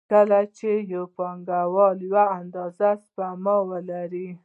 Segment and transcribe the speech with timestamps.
[0.09, 4.27] کله چې یو پانګوال یوه اندازه سپما ولري